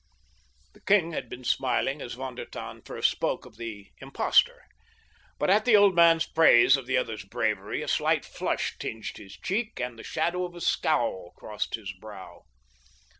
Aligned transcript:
The 0.73 0.79
king 0.81 1.11
had 1.11 1.29
been 1.29 1.43
smiling 1.43 2.01
as 2.01 2.13
Von 2.15 2.33
der 2.33 2.45
Tann 2.45 2.81
first 2.81 3.11
spoke 3.11 3.45
of 3.45 3.57
the 3.57 3.91
"impostor," 3.99 4.63
but 5.37 5.51
at 5.51 5.63
the 5.63 5.75
old 5.75 5.93
man's 5.93 6.25
praise 6.25 6.75
of 6.75 6.87
the 6.87 6.97
other's 6.97 7.23
bravery 7.23 7.83
a 7.83 7.87
slight 7.87 8.25
flush 8.25 8.75
tinged 8.79 9.17
his 9.17 9.37
cheek, 9.37 9.79
and 9.79 9.99
the 9.99 10.03
shadow 10.03 10.43
of 10.43 10.55
a 10.55 10.61
scowl 10.61 11.33
crossed 11.37 11.75
his 11.75 11.91
brow. 11.91 12.45